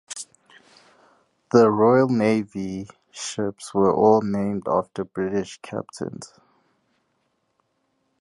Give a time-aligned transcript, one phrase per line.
[1.51, 6.33] The Royal Navy ships were all named after British captains.